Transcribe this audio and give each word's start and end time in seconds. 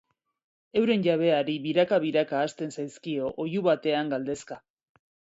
Euren 0.79 1.01
jabeari 1.07 1.57
biraka-biraka 1.65 2.39
hasten 2.45 2.73
zaizkio 2.77 3.27
oihu 3.43 3.61
batean 3.67 4.09
galdezka. 4.15 4.57